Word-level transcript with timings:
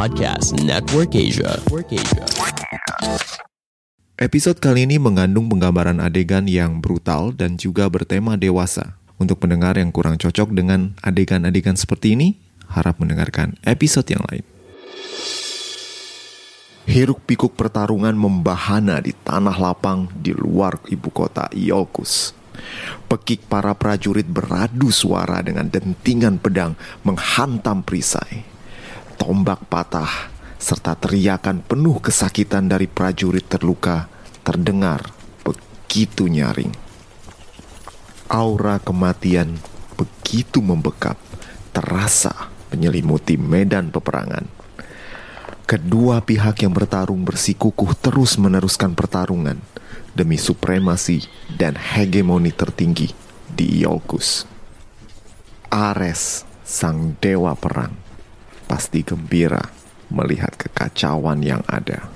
Podcast 0.00 0.56
Network 0.64 1.12
Asia. 1.12 1.60
Network 1.60 1.92
Asia. 1.92 2.24
Episode 4.16 4.56
kali 4.56 4.88
ini 4.88 4.96
mengandung 4.96 5.52
penggambaran 5.52 6.00
adegan 6.00 6.48
yang 6.48 6.80
brutal 6.80 7.36
dan 7.36 7.60
juga 7.60 7.84
bertema 7.92 8.40
dewasa. 8.40 8.96
Untuk 9.20 9.44
pendengar 9.44 9.76
yang 9.76 9.92
kurang 9.92 10.16
cocok 10.16 10.56
dengan 10.56 10.96
adegan-adegan 11.04 11.76
seperti 11.76 12.16
ini, 12.16 12.40
harap 12.72 12.96
mendengarkan 12.96 13.60
episode 13.68 14.08
yang 14.08 14.24
lain. 14.32 14.40
Hiruk 16.88 17.20
pikuk 17.28 17.52
pertarungan 17.52 18.16
membahana 18.16 19.04
di 19.04 19.12
tanah 19.12 19.60
lapang 19.60 20.08
di 20.16 20.32
luar 20.32 20.80
ibu 20.88 21.12
kota 21.12 21.52
Iolcus. 21.52 22.32
Pekik 23.04 23.52
para 23.52 23.76
prajurit 23.76 24.24
beradu 24.24 24.88
suara 24.88 25.44
dengan 25.44 25.68
dentingan 25.68 26.40
pedang 26.40 26.72
menghantam 27.04 27.84
perisai. 27.84 28.59
Tombak 29.20 29.68
patah 29.68 30.32
serta 30.56 30.96
teriakan 30.96 31.60
penuh 31.60 32.00
kesakitan 32.00 32.72
dari 32.72 32.88
prajurit 32.88 33.44
terluka 33.44 34.08
terdengar 34.40 35.12
begitu 35.44 36.24
nyaring. 36.24 36.72
Aura 38.32 38.80
kematian 38.80 39.60
begitu 39.92 40.64
membekap, 40.64 41.20
terasa 41.76 42.48
menyelimuti 42.72 43.36
medan 43.36 43.92
peperangan. 43.92 44.48
Kedua 45.68 46.24
pihak 46.24 46.64
yang 46.64 46.72
bertarung 46.72 47.20
bersikukuh 47.20 47.92
terus 48.00 48.40
meneruskan 48.40 48.96
pertarungan 48.96 49.60
demi 50.16 50.40
supremasi 50.40 51.28
dan 51.60 51.76
hegemoni 51.76 52.56
tertinggi 52.56 53.12
di 53.52 53.84
Iolcus. 53.84 54.48
Ares, 55.68 56.48
sang 56.64 57.14
dewa 57.20 57.54
perang, 57.54 57.94
pasti 58.70 59.02
gembira 59.02 59.58
melihat 60.14 60.54
kekacauan 60.54 61.42
yang 61.42 61.66
ada. 61.66 62.06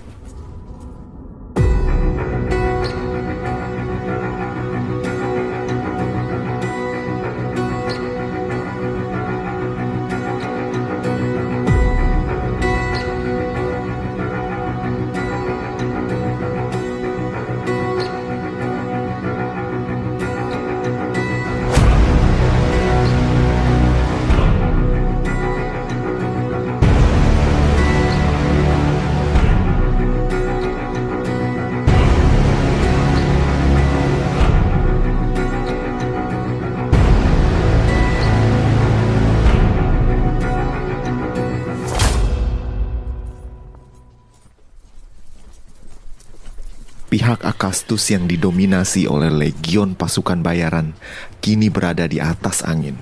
Akastus 47.74 48.14
yang 48.14 48.30
didominasi 48.30 49.10
oleh 49.10 49.34
legion 49.34 49.98
pasukan 49.98 50.38
bayaran 50.38 50.94
kini 51.42 51.74
berada 51.74 52.06
di 52.06 52.22
atas 52.22 52.62
angin. 52.62 52.94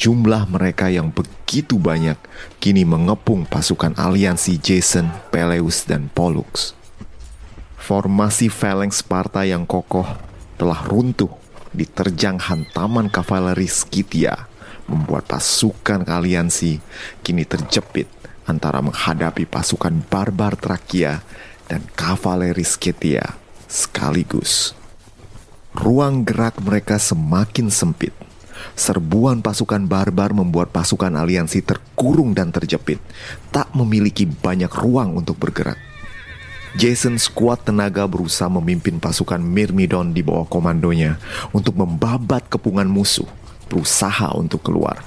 Jumlah 0.00 0.48
mereka 0.48 0.88
yang 0.88 1.12
begitu 1.12 1.76
banyak 1.76 2.16
kini 2.56 2.88
mengepung 2.88 3.44
pasukan 3.44 3.92
aliansi 4.00 4.56
Jason, 4.56 5.12
Peleus, 5.28 5.84
dan 5.84 6.08
Pollux. 6.08 6.72
Formasi 7.76 8.48
phalanx 8.48 9.04
Sparta 9.04 9.44
yang 9.44 9.68
kokoh 9.68 10.08
telah 10.56 10.88
runtuh 10.88 11.28
diterjang 11.76 12.40
hantaman 12.40 13.12
kavaleri 13.12 13.68
Skythia, 13.68 14.48
membuat 14.88 15.28
pasukan 15.28 16.08
aliansi 16.08 16.80
kini 17.20 17.44
terjepit 17.44 18.08
antara 18.48 18.80
menghadapi 18.80 19.44
pasukan 19.44 20.00
barbar 20.08 20.56
Trakia 20.56 21.20
dan 21.68 21.84
kavaleri 21.92 22.64
Skythia 22.64 23.47
sekaligus. 23.68 24.72
Ruang 25.76 26.24
gerak 26.24 26.58
mereka 26.58 26.96
semakin 26.96 27.68
sempit. 27.68 28.16
Serbuan 28.74 29.38
pasukan 29.38 29.86
barbar 29.86 30.34
membuat 30.34 30.74
pasukan 30.74 31.14
aliansi 31.14 31.62
terkurung 31.62 32.34
dan 32.34 32.50
terjepit, 32.50 32.98
tak 33.54 33.70
memiliki 33.76 34.26
banyak 34.26 34.72
ruang 34.74 35.14
untuk 35.14 35.38
bergerak. 35.38 35.78
Jason 36.74 37.16
skuad 37.16 37.62
tenaga 37.64 38.04
berusaha 38.04 38.50
memimpin 38.50 38.98
pasukan 38.98 39.40
Myrmidon 39.40 40.12
di 40.12 40.20
bawah 40.20 40.44
komandonya 40.44 41.16
untuk 41.54 41.78
membabat 41.78 42.50
kepungan 42.50 42.90
musuh, 42.90 43.28
berusaha 43.70 44.34
untuk 44.34 44.66
keluar. 44.66 45.00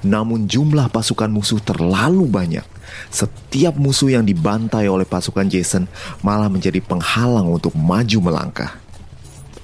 Namun 0.00 0.48
jumlah 0.48 0.88
pasukan 0.90 1.28
musuh 1.30 1.60
terlalu 1.60 2.24
banyak. 2.26 2.66
Setiap 3.08 3.74
musuh 3.78 4.12
yang 4.12 4.26
dibantai 4.26 4.90
oleh 4.90 5.06
pasukan 5.06 5.46
Jason 5.46 5.86
malah 6.20 6.50
menjadi 6.50 6.82
penghalang 6.82 7.48
untuk 7.48 7.72
maju 7.78 8.18
melangkah. 8.20 8.76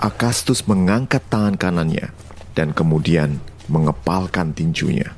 Akastus 0.01 0.65
mengangkat 0.65 1.21
tangan 1.29 1.61
kanannya 1.61 2.11
dan 2.57 2.73
kemudian 2.73 3.39
mengepalkan 3.69 4.57
tinjunya. 4.57 5.13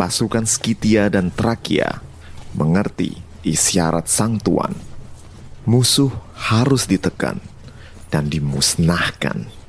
Pasukan 0.00 0.48
Skitia 0.48 1.12
dan 1.12 1.28
Trakia 1.28 2.00
mengerti 2.56 3.20
isyarat 3.44 4.08
sang 4.08 4.40
tuan. 4.40 4.72
Musuh 5.68 6.10
harus 6.34 6.88
ditekan 6.88 7.36
dan 8.08 8.32
dimusnahkan. 8.32 9.59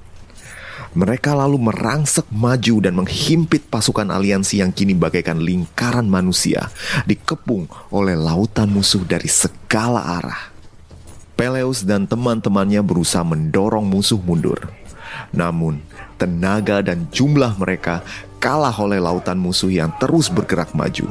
Mereka 0.91 1.31
lalu 1.31 1.71
merangsek 1.71 2.27
maju 2.35 2.83
dan 2.83 2.99
menghimpit 2.99 3.63
pasukan 3.71 4.11
aliansi 4.11 4.59
yang 4.59 4.75
kini 4.75 4.91
bagaikan 4.91 5.39
lingkaran 5.39 6.03
manusia, 6.03 6.67
dikepung 7.07 7.71
oleh 7.95 8.19
lautan 8.19 8.67
musuh 8.67 8.99
dari 9.07 9.31
segala 9.31 10.19
arah. 10.19 10.51
Peleus 11.39 11.87
dan 11.87 12.03
teman-temannya 12.03 12.83
berusaha 12.83 13.23
mendorong 13.23 13.87
musuh 13.87 14.19
mundur. 14.19 14.67
Namun, 15.31 15.79
tenaga 16.19 16.83
dan 16.83 17.07
jumlah 17.07 17.55
mereka 17.55 18.03
kalah 18.43 18.75
oleh 18.75 18.99
lautan 18.99 19.39
musuh 19.39 19.71
yang 19.71 19.95
terus 19.95 20.27
bergerak 20.27 20.75
maju. 20.75 21.07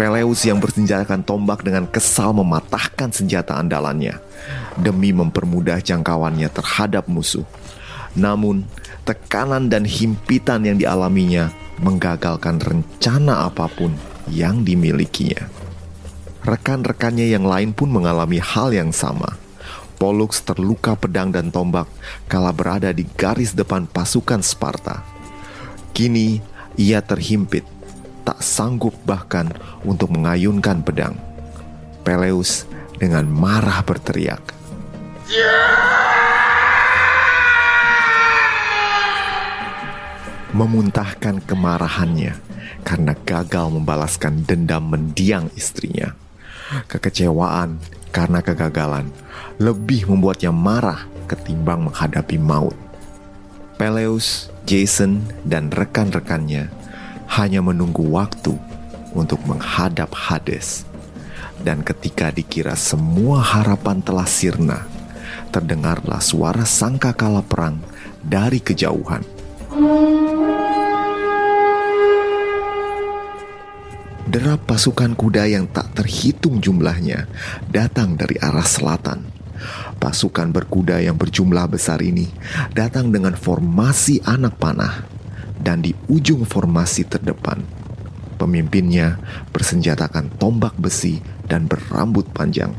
Peleus 0.00 0.48
yang 0.48 0.56
bersenjatakan 0.56 1.20
tombak 1.20 1.60
dengan 1.60 1.84
kesal 1.84 2.32
mematahkan 2.32 3.12
senjata 3.12 3.60
andalannya 3.60 4.16
demi 4.80 5.12
mempermudah 5.12 5.84
jangkauannya 5.84 6.48
terhadap 6.48 7.04
musuh. 7.04 7.44
Namun, 8.12 8.68
tekanan 9.08 9.72
dan 9.72 9.88
himpitan 9.88 10.62
yang 10.68 10.76
dialaminya 10.76 11.48
menggagalkan 11.80 12.60
rencana 12.60 13.48
apa 13.48 13.66
pun 13.72 13.96
yang 14.28 14.62
dimilikinya. 14.62 15.48
Rekan-rekannya 16.42 17.30
yang 17.30 17.46
lain 17.46 17.70
pun 17.70 17.88
mengalami 17.88 18.42
hal 18.42 18.74
yang 18.74 18.90
sama. 18.90 19.38
Pollux 19.96 20.42
terluka 20.42 20.98
pedang 20.98 21.30
dan 21.30 21.54
tombak 21.54 21.86
kala 22.26 22.50
berada 22.50 22.90
di 22.90 23.06
garis 23.06 23.54
depan 23.54 23.86
pasukan 23.86 24.42
Sparta. 24.42 25.06
Kini 25.94 26.42
ia 26.74 26.98
terhimpit, 26.98 27.62
tak 28.26 28.42
sanggup 28.42 28.98
bahkan 29.06 29.54
untuk 29.86 30.10
mengayunkan 30.10 30.82
pedang. 30.82 31.14
Peleus 32.02 32.66
dengan 32.98 33.30
marah 33.30 33.78
berteriak. 33.86 34.42
Memuntahkan 40.52 41.40
kemarahannya 41.48 42.36
karena 42.84 43.16
gagal 43.24 43.72
membalaskan 43.72 44.44
dendam 44.44 44.84
mendiang 44.84 45.48
istrinya. 45.56 46.12
Kekecewaan 46.92 47.80
karena 48.12 48.44
kegagalan 48.44 49.08
lebih 49.56 50.12
membuatnya 50.12 50.52
marah 50.52 51.08
ketimbang 51.24 51.88
menghadapi 51.88 52.36
maut. 52.36 52.76
Peleus, 53.80 54.52
Jason, 54.68 55.24
dan 55.48 55.72
rekan-rekannya 55.72 56.68
hanya 57.32 57.64
menunggu 57.64 58.04
waktu 58.12 58.52
untuk 59.16 59.40
menghadap 59.48 60.12
Hades. 60.12 60.84
Dan 61.64 61.80
ketika 61.80 62.28
dikira 62.28 62.76
semua 62.76 63.40
harapan 63.40 64.04
telah 64.04 64.28
sirna, 64.28 64.84
terdengarlah 65.48 66.20
suara 66.20 66.68
sangkakala 66.68 67.40
perang 67.40 67.80
dari 68.20 68.60
kejauhan. 68.60 69.31
Derap 74.32 74.64
pasukan 74.64 75.12
kuda 75.12 75.44
yang 75.44 75.68
tak 75.68 75.92
terhitung 75.92 76.56
jumlahnya 76.56 77.28
datang 77.68 78.16
dari 78.16 78.40
arah 78.40 78.64
selatan. 78.64 79.28
Pasukan 80.00 80.48
berkuda 80.56 81.04
yang 81.04 81.20
berjumlah 81.20 81.68
besar 81.68 82.00
ini 82.00 82.32
datang 82.72 83.12
dengan 83.12 83.36
formasi 83.36 84.24
anak 84.24 84.56
panah, 84.56 85.04
dan 85.60 85.84
di 85.84 85.92
ujung 86.08 86.48
formasi 86.48 87.04
terdepan, 87.04 87.60
pemimpinnya 88.40 89.20
bersenjatakan 89.52 90.32
tombak 90.40 90.80
besi 90.80 91.20
dan 91.44 91.68
berambut 91.68 92.24
panjang. 92.32 92.72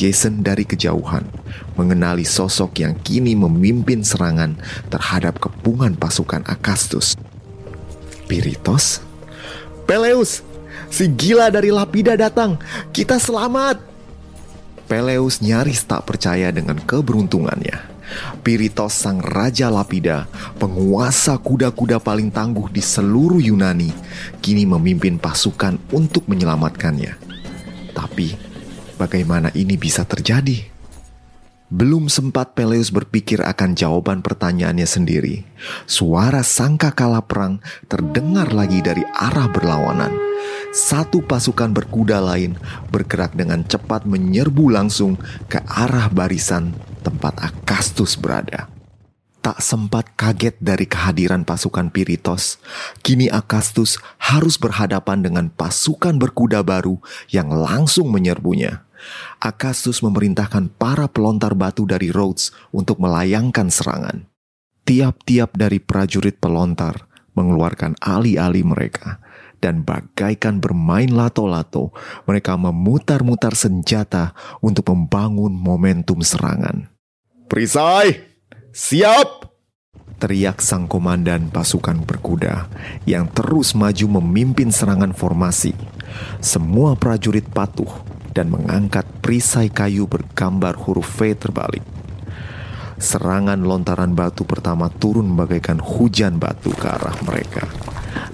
Jason 0.00 0.40
dari 0.40 0.64
kejauhan 0.64 1.28
mengenali 1.76 2.24
sosok 2.24 2.80
yang 2.80 2.96
kini 3.04 3.36
memimpin 3.36 4.00
serangan 4.00 4.56
terhadap 4.88 5.44
kepungan 5.44 5.92
pasukan 5.92 6.40
Akastus. 6.48 7.20
Piritos? 8.24 9.07
Peleus, 9.88 10.44
si 10.92 11.08
gila 11.08 11.48
dari 11.48 11.72
Lapida 11.72 12.12
datang. 12.12 12.60
Kita 12.92 13.16
selamat. 13.16 13.80
Peleus 14.84 15.40
nyaris 15.40 15.88
tak 15.88 16.04
percaya 16.04 16.52
dengan 16.52 16.76
keberuntungannya. 16.76 17.96
Piritos 18.44 18.92
sang 18.92 19.24
raja 19.24 19.72
Lapida, 19.72 20.28
penguasa 20.60 21.40
kuda-kuda 21.40 22.04
paling 22.04 22.28
tangguh 22.28 22.68
di 22.68 22.84
seluruh 22.84 23.40
Yunani, 23.40 23.88
kini 24.44 24.68
memimpin 24.68 25.16
pasukan 25.16 25.80
untuk 25.92 26.28
menyelamatkannya. 26.28 27.16
Tapi 27.96 28.48
Bagaimana 28.98 29.54
ini 29.54 29.78
bisa 29.78 30.02
terjadi? 30.02 30.77
Belum 31.68 32.08
sempat 32.08 32.56
Peleus 32.56 32.88
berpikir 32.88 33.44
akan 33.44 33.76
jawaban 33.76 34.24
pertanyaannya 34.24 34.88
sendiri. 34.88 35.44
Suara 35.84 36.40
sangka 36.40 36.96
kalah 36.96 37.20
perang 37.28 37.60
terdengar 37.92 38.56
lagi 38.56 38.80
dari 38.80 39.04
arah 39.04 39.52
berlawanan. 39.52 40.16
Satu 40.72 41.20
pasukan 41.20 41.68
berkuda 41.68 42.24
lain 42.24 42.56
bergerak 42.88 43.36
dengan 43.36 43.68
cepat 43.68 44.08
menyerbu 44.08 44.72
langsung 44.72 45.20
ke 45.52 45.60
arah 45.68 46.08
barisan 46.08 46.72
tempat 47.04 47.36
Akastus 47.36 48.16
berada 48.16 48.72
tak 49.38 49.64
sempat 49.64 50.12
kaget 50.12 50.60
dari 50.60 50.84
kehadiran 50.84 51.40
pasukan 51.40 51.88
Piritos, 51.88 52.60
kini 53.00 53.32
Akastus 53.32 53.96
harus 54.20 54.60
berhadapan 54.60 55.24
dengan 55.24 55.48
pasukan 55.48 56.20
berkuda 56.20 56.60
baru 56.60 57.00
yang 57.32 57.48
langsung 57.48 58.12
menyerbunya. 58.12 58.87
Akastus 59.38 60.02
memerintahkan 60.04 60.70
para 60.76 61.06
pelontar 61.06 61.54
batu 61.54 61.84
dari 61.88 62.10
Rhodes 62.12 62.50
untuk 62.74 62.98
melayangkan 62.98 63.70
serangan. 63.70 64.26
Tiap-tiap 64.88 65.54
dari 65.54 65.78
prajurit 65.78 66.40
pelontar 66.40 67.08
mengeluarkan 67.36 67.94
ali-ali 68.02 68.66
mereka, 68.66 69.22
dan 69.58 69.82
bagaikan 69.86 70.58
bermain 70.58 71.10
lato-lato, 71.10 71.94
mereka 72.26 72.54
memutar-mutar 72.58 73.54
senjata 73.54 74.34
untuk 74.62 74.90
membangun 74.90 75.54
momentum 75.54 76.22
serangan. 76.22 76.90
Perisai, 77.46 78.22
siap! 78.74 79.50
Teriak 80.18 80.58
sang 80.58 80.90
komandan 80.90 81.46
pasukan 81.46 82.02
berkuda 82.02 82.66
yang 83.06 83.30
terus 83.30 83.70
maju 83.78 84.18
memimpin 84.18 84.74
serangan 84.74 85.14
formasi. 85.14 85.78
Semua 86.42 86.98
prajurit 86.98 87.46
patuh 87.46 87.86
dan 88.32 88.52
mengangkat 88.52 89.04
perisai 89.24 89.72
kayu 89.72 90.08
bergambar 90.08 90.76
huruf 90.76 91.08
V 91.20 91.36
terbalik. 91.36 91.84
Serangan 92.98 93.62
lontaran 93.62 94.10
batu 94.18 94.42
pertama 94.42 94.90
turun 94.90 95.30
bagaikan 95.38 95.78
hujan 95.78 96.42
batu 96.42 96.74
ke 96.74 96.86
arah 96.90 97.14
mereka. 97.22 97.62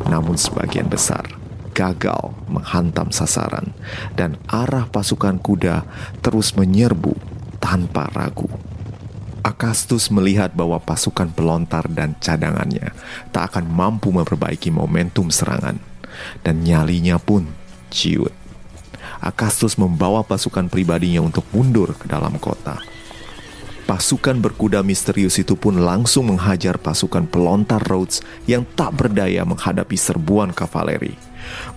Namun 0.08 0.41
sebagian 0.41 0.88
besar 0.88 1.29
gagal 1.75 2.32
menghantam 2.46 3.11
sasaran 3.11 3.75
dan 4.14 4.38
arah 4.46 4.87
pasukan 4.88 5.37
kuda 5.43 5.85
terus 6.23 6.55
menyerbu 6.55 7.12
tanpa 7.58 8.08
ragu. 8.14 8.49
Akastus 9.44 10.08
melihat 10.08 10.56
bahwa 10.56 10.81
pasukan 10.81 11.29
pelontar 11.29 11.85
dan 11.93 12.17
cadangannya 12.17 12.96
tak 13.29 13.52
akan 13.52 13.69
mampu 13.69 14.08
memperbaiki 14.08 14.73
momentum 14.73 15.29
serangan 15.29 15.76
dan 16.41 16.64
nyalinya 16.64 17.20
pun 17.20 17.52
ciut. 17.93 18.44
Akastus 19.25 19.81
membawa 19.81 20.21
pasukan 20.21 20.69
pribadinya 20.69 21.25
untuk 21.25 21.49
mundur 21.49 21.97
ke 21.97 22.05
dalam 22.05 22.37
kota. 22.37 22.76
Pasukan 23.88 24.37
berkuda 24.37 24.85
misterius 24.85 25.41
itu 25.41 25.56
pun 25.56 25.81
langsung 25.81 26.29
menghajar 26.29 26.76
pasukan 26.76 27.25
pelontar 27.25 27.81
Rhodes 27.85 28.21
yang 28.44 28.69
tak 28.76 28.93
berdaya 28.97 29.44
menghadapi 29.49 29.97
serbuan 29.97 30.53
kavaleri. 30.53 31.17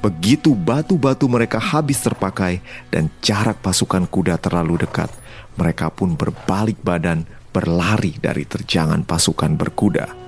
Begitu 0.03 0.55
batu-batu 0.55 1.27
mereka 1.27 1.59
habis 1.59 1.99
terpakai 2.03 2.59
dan 2.91 3.07
jarak 3.23 3.59
pasukan 3.63 4.07
kuda 4.07 4.39
terlalu 4.39 4.83
dekat, 4.83 5.11
mereka 5.55 5.88
pun 5.91 6.15
berbalik 6.15 6.79
badan 6.83 7.23
berlari 7.51 8.15
dari 8.19 8.43
terjangan 8.43 9.07
pasukan 9.07 9.55
berkuda. 9.55 10.26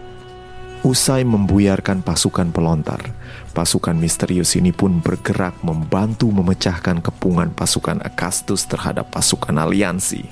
Usai 0.89 1.21
membuyarkan 1.21 2.01
pasukan 2.01 2.50
pelontar, 2.50 3.13
pasukan 3.53 3.94
misterius 3.94 4.57
ini 4.57 4.74
pun 4.74 4.97
bergerak 5.06 5.62
membantu 5.62 6.33
memecahkan 6.33 6.97
kepungan 7.06 7.53
pasukan 7.53 8.01
Akastus 8.01 8.65
terhadap 8.65 9.13
pasukan 9.13 9.53
aliansi. 9.53 10.25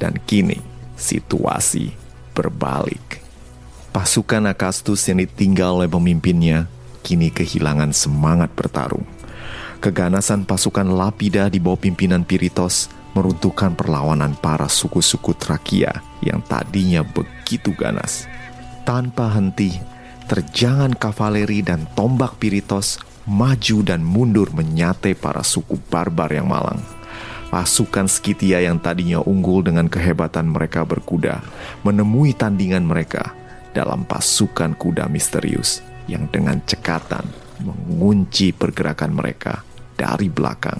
Dan 0.00 0.16
kini, 0.24 0.56
situasi 0.96 1.92
berbalik. 2.32 3.20
Pasukan 3.92 4.48
Akastus 4.48 5.04
yang 5.04 5.20
ditinggal 5.20 5.84
oleh 5.84 5.90
pemimpinnya 5.92 6.64
kini 7.04 7.28
kehilangan 7.28 7.92
semangat 7.92 8.48
bertarung. 8.56 9.04
Keganasan 9.84 10.48
pasukan 10.48 10.96
Lapida 10.96 11.52
di 11.52 11.60
bawah 11.60 11.76
pimpinan 11.76 12.24
Piritos 12.24 12.88
meruntuhkan 13.12 13.76
perlawanan 13.76 14.32
para 14.32 14.64
suku-suku 14.64 15.36
Trakia 15.36 16.00
yang 16.24 16.40
tadinya 16.40 17.04
begitu 17.04 17.76
ganas 17.76 18.24
tanpa 18.84 19.32
henti, 19.34 19.76
terjangan 20.30 20.94
kavaleri 20.94 21.60
dan 21.60 21.84
tombak 21.92 22.38
Piritos 22.38 23.00
maju 23.28 23.84
dan 23.86 24.02
mundur 24.02 24.50
menyate 24.50 25.14
para 25.14 25.44
suku 25.44 25.78
barbar 25.90 26.32
yang 26.32 26.48
malang. 26.48 26.80
Pasukan 27.50 28.06
Skitia 28.06 28.62
yang 28.62 28.78
tadinya 28.78 29.18
unggul 29.18 29.66
dengan 29.66 29.90
kehebatan 29.90 30.46
mereka 30.46 30.86
berkuda 30.86 31.42
menemui 31.82 32.30
tandingan 32.30 32.86
mereka 32.86 33.34
dalam 33.74 34.06
pasukan 34.06 34.78
kuda 34.78 35.10
misterius 35.10 35.82
yang 36.06 36.30
dengan 36.30 36.62
cekatan 36.62 37.26
mengunci 37.62 38.54
pergerakan 38.54 39.14
mereka 39.14 39.66
dari 39.98 40.30
belakang. 40.30 40.78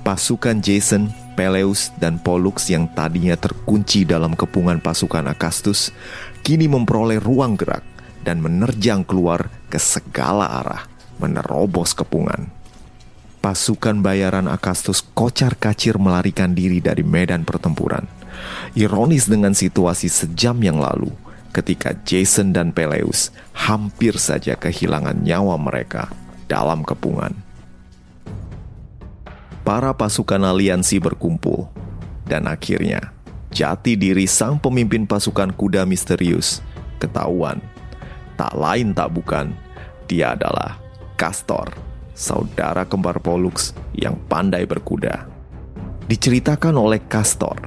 Pasukan 0.00 0.64
Jason 0.64 1.25
Peleus 1.36 1.92
dan 2.00 2.16
Pollux 2.16 2.72
yang 2.72 2.88
tadinya 2.96 3.36
terkunci 3.36 4.08
dalam 4.08 4.32
kepungan 4.32 4.80
pasukan 4.80 5.28
Akastus 5.28 5.92
kini 6.40 6.64
memperoleh 6.64 7.20
ruang 7.20 7.60
gerak 7.60 7.84
dan 8.24 8.40
menerjang 8.40 9.04
keluar 9.04 9.52
ke 9.68 9.76
segala 9.76 10.64
arah, 10.64 10.88
menerobos 11.20 11.92
kepungan. 11.92 12.48
Pasukan 13.44 14.02
bayaran 14.02 14.50
Akastus 14.50 15.04
kocar-kacir 15.14 16.00
melarikan 16.00 16.56
diri 16.56 16.82
dari 16.82 17.06
medan 17.06 17.46
pertempuran. 17.46 18.08
Ironis 18.74 19.30
dengan 19.30 19.54
situasi 19.54 20.10
sejam 20.10 20.58
yang 20.58 20.82
lalu, 20.82 21.12
ketika 21.54 21.94
Jason 22.02 22.50
dan 22.50 22.74
Peleus 22.74 23.30
hampir 23.54 24.18
saja 24.18 24.58
kehilangan 24.58 25.22
nyawa 25.22 25.54
mereka 25.60 26.10
dalam 26.50 26.82
kepungan 26.82 27.45
para 29.66 29.90
pasukan 29.90 30.38
aliansi 30.46 31.02
berkumpul. 31.02 31.66
Dan 32.22 32.46
akhirnya, 32.46 33.10
jati 33.50 33.98
diri 33.98 34.30
sang 34.30 34.62
pemimpin 34.62 35.10
pasukan 35.10 35.50
kuda 35.50 35.82
misterius 35.82 36.62
ketahuan. 37.02 37.58
Tak 38.38 38.54
lain 38.54 38.94
tak 38.94 39.10
bukan, 39.10 39.50
dia 40.06 40.38
adalah 40.38 40.78
Castor, 41.18 41.74
saudara 42.14 42.86
kembar 42.86 43.18
Pollux 43.18 43.74
yang 43.90 44.14
pandai 44.30 44.62
berkuda. 44.70 45.26
Diceritakan 46.06 46.78
oleh 46.78 47.02
Castor 47.10 47.58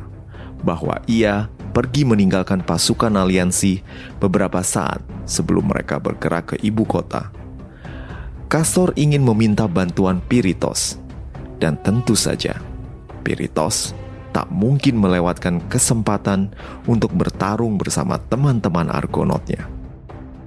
bahwa 0.63 1.03
ia 1.03 1.51
pergi 1.75 2.07
meninggalkan 2.07 2.63
pasukan 2.63 3.11
aliansi 3.11 3.83
beberapa 4.23 4.63
saat 4.63 5.03
sebelum 5.27 5.67
mereka 5.67 5.99
bergerak 5.99 6.55
ke 6.55 6.57
ibu 6.63 6.87
kota. 6.87 7.31
Castor 8.47 8.95
ingin 8.95 9.21
meminta 9.21 9.69
bantuan 9.69 10.23
Piritos, 10.25 10.97
dan 11.59 11.75
tentu 11.83 12.15
saja, 12.15 12.57
Piritos 13.21 13.93
tak 14.31 14.47
mungkin 14.53 14.97
melewatkan 14.97 15.59
kesempatan 15.67 16.53
untuk 16.85 17.11
bertarung 17.13 17.75
bersama 17.75 18.21
teman-teman 18.29 18.87
Argonotnya. 18.87 19.67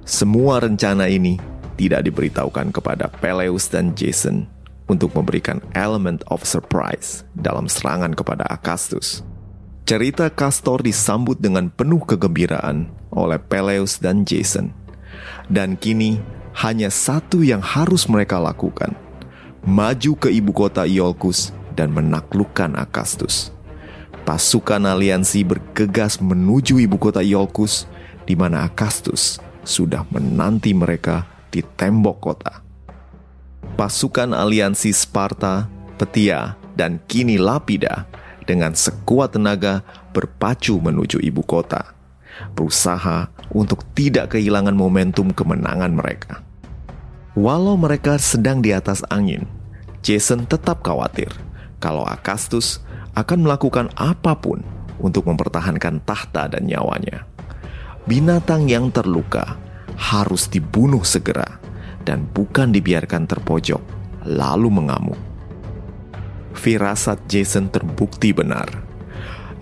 Semua 0.03 0.59
rencana 0.59 1.07
ini 1.07 1.39
tidak 1.79 2.07
diberitahukan 2.07 2.75
kepada 2.75 3.07
Peleus 3.21 3.67
dan 3.71 3.95
Jason 3.95 4.47
untuk 4.87 5.15
memberikan 5.15 5.63
element 5.75 6.23
of 6.27 6.43
surprise 6.43 7.23
dalam 7.35 7.71
serangan 7.71 8.11
kepada 8.11 8.43
Akastus. 8.51 9.23
Cerita 9.83 10.31
Castor 10.31 10.79
disambut 10.79 11.39
dengan 11.39 11.67
penuh 11.67 11.99
kegembiraan 12.07 12.87
oleh 13.11 13.39
Peleus 13.39 13.99
dan 13.99 14.23
Jason. 14.23 14.71
Dan 15.51 15.75
kini 15.75 16.23
hanya 16.63 16.87
satu 16.87 17.43
yang 17.43 17.59
harus 17.59 18.07
mereka 18.07 18.39
lakukan, 18.39 18.95
maju 19.63 20.19
ke 20.19 20.29
ibu 20.29 20.51
kota 20.51 20.83
Iolcus 20.83 21.55
dan 21.73 21.95
menaklukkan 21.95 22.75
Akastus. 22.75 23.49
Pasukan 24.23 24.83
aliansi 24.87 25.43
bergegas 25.43 26.19
menuju 26.19 26.79
ibu 26.79 26.95
kota 26.95 27.19
Iolcus, 27.19 27.87
di 28.23 28.35
mana 28.39 28.67
Akastus 28.67 29.39
sudah 29.67 30.07
menanti 30.11 30.71
mereka 30.71 31.27
di 31.51 31.63
tembok 31.63 32.17
kota. 32.19 32.53
pasukan 33.73 34.37
aliansi 34.37 34.93
Sparta, 34.93 35.65
Petia, 35.97 36.53
dan 36.77 37.01
kini 37.09 37.41
Lapida 37.41 38.05
dengan 38.45 38.77
sekuat 38.77 39.33
tenaga 39.33 39.81
berpacu 40.13 40.77
menuju 40.77 41.17
ibu 41.23 41.41
kota, 41.41 41.95
berusaha 42.53 43.33
untuk 43.49 43.81
tidak 43.97 44.37
kehilangan 44.37 44.77
momentum 44.77 45.33
kemenangan 45.33 45.89
mereka. 45.89 46.45
Walau 47.33 47.73
mereka 47.81 48.21
sedang 48.21 48.61
di 48.61 48.69
atas 48.69 49.01
angin, 49.09 49.49
Jason 50.05 50.45
tetap 50.45 50.85
khawatir 50.85 51.33
kalau 51.81 52.05
Akastus 52.05 52.77
akan 53.17 53.49
melakukan 53.49 53.89
apa 53.97 54.37
pun 54.37 54.61
untuk 55.01 55.25
mempertahankan 55.25 55.97
tahta 56.05 56.45
dan 56.45 56.69
nyawanya. 56.69 57.25
Binatang 58.05 58.69
yang 58.69 58.93
terluka 58.93 59.57
harus 59.97 60.45
dibunuh 60.45 61.01
segera 61.01 61.57
dan 62.05 62.29
bukan 62.29 62.69
dibiarkan 62.69 63.25
terpojok 63.25 63.81
lalu 64.29 64.69
mengamuk. 64.69 65.17
Firasat 66.53 67.17
Jason 67.25 67.65
terbukti 67.65 68.29
benar. 68.29 68.69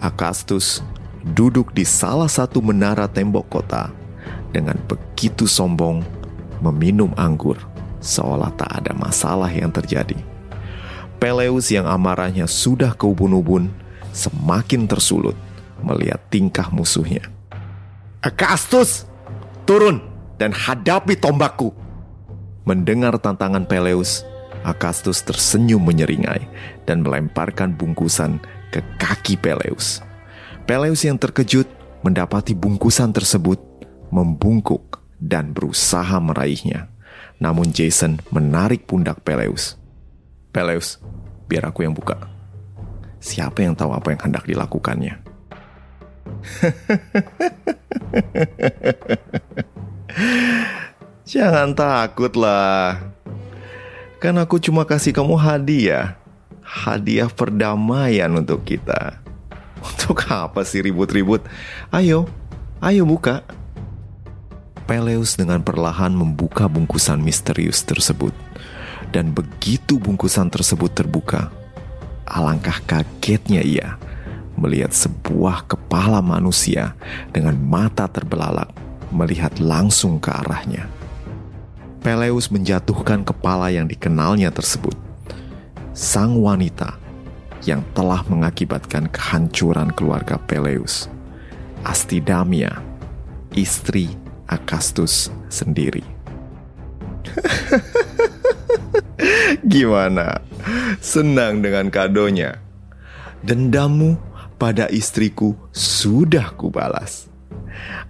Akastus 0.04 0.84
duduk 1.24 1.72
di 1.72 1.88
salah 1.88 2.28
satu 2.28 2.60
menara 2.60 3.08
tembok 3.08 3.48
kota 3.48 3.96
dengan 4.52 4.76
begitu 4.92 5.48
sombong 5.48 6.21
meminum 6.62 7.12
anggur 7.18 7.58
seolah 8.02 8.54
tak 8.58 8.70
ada 8.70 8.94
masalah 8.94 9.50
yang 9.50 9.70
terjadi. 9.74 10.18
Peleus 11.22 11.70
yang 11.70 11.86
amarahnya 11.86 12.50
sudah 12.50 12.98
ke 12.98 13.06
ubun-ubun 13.06 13.70
semakin 14.10 14.90
tersulut 14.90 15.38
melihat 15.86 16.18
tingkah 16.34 16.70
musuhnya. 16.74 17.22
Akastus, 18.22 19.06
turun 19.70 20.02
dan 20.42 20.50
hadapi 20.54 21.18
tombakku. 21.18 21.74
Mendengar 22.66 23.18
tantangan 23.18 23.66
Peleus, 23.66 24.26
Akastus 24.62 25.26
tersenyum 25.26 25.82
menyeringai 25.82 26.46
dan 26.86 27.02
melemparkan 27.02 27.74
bungkusan 27.74 28.38
ke 28.70 28.82
kaki 29.02 29.38
Peleus. 29.38 30.02
Peleus 30.70 31.02
yang 31.02 31.18
terkejut 31.18 31.66
mendapati 32.02 32.54
bungkusan 32.54 33.14
tersebut 33.14 33.58
membungkuk 34.10 34.91
dan 35.22 35.54
berusaha 35.54 36.18
meraihnya. 36.18 36.90
Namun 37.38 37.70
Jason 37.70 38.18
menarik 38.34 38.90
pundak 38.90 39.22
Peleus. 39.22 39.78
Peleus, 40.50 40.98
biar 41.46 41.70
aku 41.70 41.86
yang 41.86 41.94
buka. 41.94 42.18
Siapa 43.22 43.62
yang 43.62 43.78
tahu 43.78 43.94
apa 43.94 44.10
yang 44.10 44.22
hendak 44.26 44.50
dilakukannya? 44.50 45.22
Jangan 51.32 51.72
takut 51.78 52.34
lah. 52.36 53.00
Kan 54.18 54.42
aku 54.42 54.58
cuma 54.58 54.82
kasih 54.86 55.14
kamu 55.14 55.38
hadiah. 55.38 56.16
Hadiah 56.62 57.30
perdamaian 57.30 58.38
untuk 58.38 58.64
kita. 58.66 59.22
Untuk 59.82 60.30
apa 60.30 60.62
sih 60.62 60.86
ribut-ribut? 60.86 61.42
Ayo, 61.90 62.30
ayo 62.86 63.02
buka. 63.02 63.42
Peleus 64.90 65.38
dengan 65.38 65.62
perlahan 65.62 66.12
membuka 66.12 66.66
bungkusan 66.66 67.22
misterius 67.22 67.86
tersebut. 67.86 68.34
Dan 69.12 69.36
begitu 69.36 70.00
bungkusan 70.00 70.48
tersebut 70.48 70.94
terbuka, 70.96 71.52
alangkah 72.24 72.80
kagetnya 72.88 73.60
ia 73.60 74.00
melihat 74.56 74.94
sebuah 74.94 75.66
kepala 75.68 76.22
manusia 76.22 76.94
dengan 77.34 77.58
mata 77.58 78.06
terbelalak 78.08 78.70
melihat 79.12 79.52
langsung 79.60 80.22
ke 80.22 80.32
arahnya. 80.32 80.88
Peleus 82.02 82.50
menjatuhkan 82.50 83.22
kepala 83.22 83.70
yang 83.70 83.86
dikenalnya 83.86 84.50
tersebut. 84.50 84.96
Sang 85.92 86.40
wanita 86.40 86.98
yang 87.68 87.86
telah 87.94 88.26
mengakibatkan 88.26 89.12
kehancuran 89.12 89.94
keluarga 89.94 90.40
Peleus, 90.40 91.12
Astidamia, 91.86 92.82
istri 93.54 94.10
Akastus 94.52 95.32
sendiri. 95.48 96.04
Gimana? 99.72 100.44
Senang 101.00 101.64
dengan 101.64 101.88
kadonya? 101.88 102.60
Dendamu 103.40 104.20
pada 104.60 104.92
istriku 104.92 105.56
sudah 105.72 106.52
kubalas. 106.54 107.32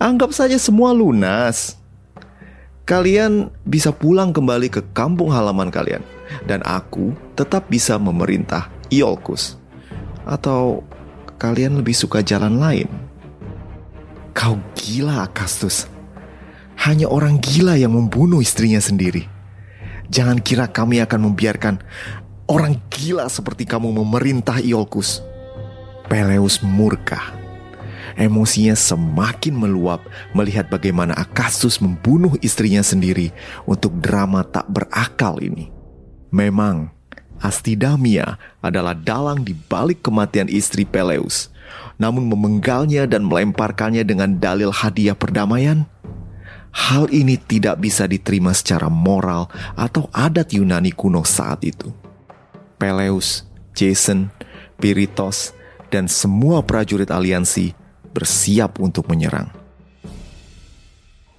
Anggap 0.01 0.33
saja 0.33 0.57
semua 0.57 0.91
lunas 0.91 1.77
kalian 2.89 3.53
bisa 3.63 3.93
pulang 3.93 4.35
kembali 4.35 4.67
ke 4.67 4.81
kampung 4.91 5.31
halaman 5.31 5.71
kalian 5.71 6.03
dan 6.43 6.59
aku 6.65 7.15
tetap 7.37 7.69
bisa 7.69 7.95
memerintah 7.95 8.67
Iolkus. 8.91 9.55
Atau 10.27 10.83
kalian 11.39 11.79
lebih 11.79 11.95
suka 11.95 12.19
jalan 12.19 12.59
lain? 12.59 12.89
Kau 14.31 14.59
gila, 14.75 15.27
Akastus. 15.27 15.90
Hanya 16.81 17.05
orang 17.05 17.37
gila 17.37 17.77
yang 17.77 17.93
membunuh 17.93 18.41
istrinya 18.41 18.81
sendiri. 18.81 19.29
Jangan 20.09 20.41
kira 20.41 20.65
kami 20.65 20.97
akan 20.99 21.31
membiarkan 21.31 21.77
orang 22.49 22.81
gila 22.89 23.29
seperti 23.29 23.69
kamu 23.69 23.93
memerintah 24.01 24.57
Iolkus. 24.59 25.21
Peleus 26.09 26.59
murka 26.59 27.41
Emosinya 28.19 28.75
semakin 28.75 29.55
meluap 29.55 30.03
melihat 30.35 30.67
bagaimana 30.67 31.15
Akasus 31.15 31.79
membunuh 31.79 32.35
istrinya 32.43 32.83
sendiri 32.83 33.31
untuk 33.63 33.95
drama 34.03 34.43
tak 34.43 34.67
berakal 34.67 35.39
ini. 35.39 35.71
Memang, 36.31 36.91
Astidamia 37.41 38.37
adalah 38.61 38.93
dalang 38.93 39.41
di 39.41 39.55
balik 39.55 40.05
kematian 40.05 40.51
istri 40.51 40.85
Peleus, 40.85 41.49
namun 41.97 42.27
memenggalnya 42.27 43.07
dan 43.09 43.25
melemparkannya 43.25 44.05
dengan 44.05 44.37
dalil 44.37 44.69
hadiah 44.69 45.17
perdamaian. 45.17 45.87
Hal 46.71 47.11
ini 47.11 47.35
tidak 47.35 47.83
bisa 47.83 48.07
diterima 48.07 48.55
secara 48.55 48.87
moral 48.87 49.51
atau 49.75 50.07
adat 50.15 50.55
Yunani 50.55 50.95
kuno 50.95 51.27
saat 51.27 51.67
itu. 51.67 51.91
Peleus, 52.79 53.43
Jason, 53.75 54.31
Piritos, 54.79 55.51
dan 55.91 56.07
semua 56.07 56.63
prajurit 56.63 57.11
aliansi 57.11 57.75
bersiap 58.15 58.79
untuk 58.79 59.11
menyerang. 59.11 59.51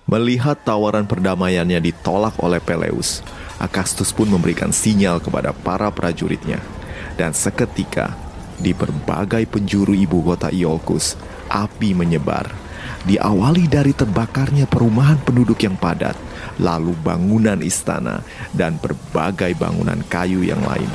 Melihat 0.05 0.61
tawaran 0.61 1.09
perdamaiannya 1.09 1.81
ditolak 1.81 2.37
oleh 2.45 2.61
Peleus, 2.61 3.25
Akastus 3.57 4.13
pun 4.13 4.29
memberikan 4.29 4.69
sinyal 4.69 5.23
kepada 5.25 5.57
para 5.57 5.89
prajuritnya. 5.89 6.61
Dan 7.17 7.33
seketika, 7.33 8.13
di 8.61 8.77
berbagai 8.77 9.49
penjuru 9.49 9.97
ibu 9.97 10.21
kota 10.21 10.53
Iolcus, 10.53 11.17
api 11.49 11.97
menyebar. 11.97 12.62
Diawali 13.03 13.67
dari 13.67 13.91
terbakarnya 13.91 14.71
perumahan 14.71 15.19
penduduk 15.19 15.59
yang 15.67 15.75
padat, 15.75 16.15
lalu 16.63 16.95
bangunan 17.03 17.59
istana, 17.59 18.23
dan 18.55 18.79
berbagai 18.79 19.59
bangunan 19.59 19.99
kayu 20.07 20.47
yang 20.47 20.63
lain. 20.63 20.87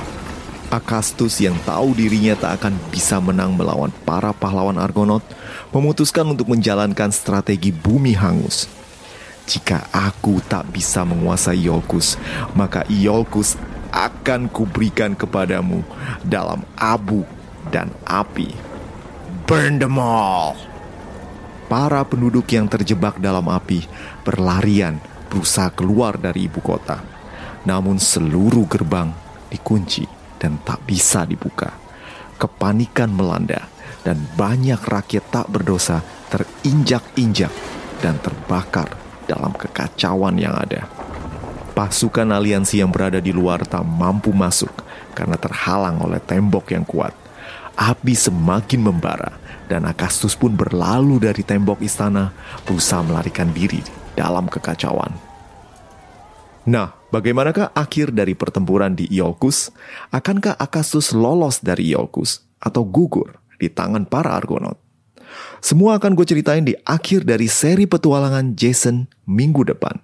Akastus 0.67 1.39
yang 1.39 1.55
tahu 1.63 1.95
dirinya 1.95 2.35
tak 2.35 2.63
akan 2.63 2.75
bisa 2.91 3.23
menang 3.23 3.55
melawan 3.55 3.91
para 4.03 4.35
pahlawan 4.35 4.75
Argonaut 4.75 5.23
memutuskan 5.71 6.27
untuk 6.27 6.51
menjalankan 6.51 7.07
strategi 7.11 7.71
bumi 7.71 8.11
hangus. 8.11 8.67
Jika 9.47 9.87
aku 9.95 10.43
tak 10.43 10.67
bisa 10.75 11.07
menguasai 11.07 11.63
Iolcus, 11.63 12.19
maka 12.51 12.83
Iolcus 12.91 13.55
akan 13.95 14.51
kuberikan 14.51 15.15
kepadamu 15.15 15.87
dalam 16.27 16.67
abu 16.75 17.23
dan 17.71 17.87
api. 18.03 18.51
Burn 19.47 19.79
them 19.79 19.95
all! 19.95 20.66
Para 21.67 21.99
penduduk 22.07 22.47
yang 22.55 22.71
terjebak 22.71 23.19
dalam 23.19 23.51
api 23.51 23.83
berlarian 24.23 25.03
berusaha 25.27 25.67
keluar 25.75 26.15
dari 26.15 26.47
ibu 26.47 26.63
kota. 26.63 27.03
Namun 27.67 27.99
seluruh 27.99 28.63
gerbang 28.71 29.11
dikunci 29.51 30.07
dan 30.39 30.63
tak 30.63 30.87
bisa 30.87 31.27
dibuka. 31.27 31.75
Kepanikan 32.39 33.11
melanda 33.11 33.67
dan 34.07 34.15
banyak 34.39 34.79
rakyat 34.79 35.27
tak 35.27 35.51
berdosa 35.51 35.99
terinjak-injak 36.31 37.51
dan 37.99 38.15
terbakar 38.23 38.87
dalam 39.27 39.51
kekacauan 39.51 40.39
yang 40.39 40.55
ada. 40.55 40.87
Pasukan 41.75 42.31
aliansi 42.31 42.79
yang 42.79 42.95
berada 42.95 43.19
di 43.19 43.35
luar 43.35 43.67
tak 43.67 43.83
mampu 43.83 44.31
masuk 44.31 44.71
karena 45.11 45.35
terhalang 45.35 45.99
oleh 45.99 46.23
tembok 46.23 46.71
yang 46.71 46.87
kuat. 46.87 47.11
Api 47.77 48.15
semakin 48.15 48.81
membara 48.81 49.35
dan 49.67 49.83
Akastus 49.85 50.33
pun 50.33 50.55
berlalu 50.55 51.19
dari 51.21 51.43
tembok 51.43 51.83
istana 51.83 52.31
berusaha 52.63 53.03
melarikan 53.03 53.51
diri 53.51 53.83
dalam 54.15 54.47
kekacauan. 54.47 55.11
Nah, 56.67 56.91
bagaimanakah 57.15 57.71
akhir 57.71 58.11
dari 58.11 58.35
pertempuran 58.35 58.91
di 58.91 59.07
Iolcus? 59.07 59.71
Akankah 60.11 60.59
Akasus 60.59 61.15
lolos 61.15 61.63
dari 61.63 61.95
Iolcus 61.95 62.43
atau 62.59 62.83
gugur 62.83 63.39
di 63.55 63.71
tangan 63.71 64.03
para 64.03 64.35
Argonaut? 64.35 64.75
Semua 65.63 65.95
akan 65.95 66.11
gue 66.15 66.27
ceritain 66.27 66.63
di 66.63 66.75
akhir 66.83 67.23
dari 67.23 67.47
seri 67.47 67.87
petualangan 67.87 68.55
Jason 68.55 69.07
minggu 69.27 69.63
depan. 69.63 69.99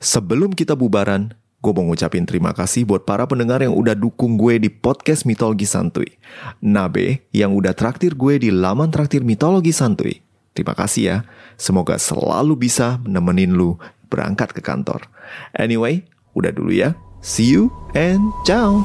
Sebelum 0.00 0.52
kita 0.52 0.76
bubaran, 0.76 1.32
gue 1.64 1.72
mau 1.72 1.88
ngucapin 1.88 2.28
terima 2.28 2.52
kasih 2.52 2.84
buat 2.84 3.08
para 3.08 3.24
pendengar 3.24 3.64
yang 3.64 3.72
udah 3.72 3.96
dukung 3.96 4.36
gue 4.36 4.60
di 4.60 4.68
podcast 4.68 5.24
Mitologi 5.24 5.64
Santuy. 5.64 6.20
Nabe 6.60 7.24
yang 7.32 7.56
udah 7.56 7.72
traktir 7.72 8.12
gue 8.12 8.36
di 8.36 8.52
laman 8.52 8.92
traktir 8.92 9.24
Mitologi 9.24 9.72
Santuy. 9.72 10.20
Terima 10.52 10.76
kasih 10.76 11.02
ya. 11.08 11.16
Semoga 11.56 11.96
selalu 11.96 12.68
bisa 12.68 13.00
nemenin 13.08 13.56
lu 13.56 13.80
berangkat 14.12 14.52
ke 14.52 14.60
kantor. 14.60 15.08
Anyway, 15.56 16.04
udah 16.36 16.52
dulu 16.52 16.76
ya. 16.76 16.92
See 17.24 17.48
you 17.48 17.72
and 17.96 18.20
ciao. 18.44 18.84